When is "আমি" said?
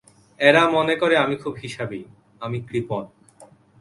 1.17-1.35, 2.41-2.57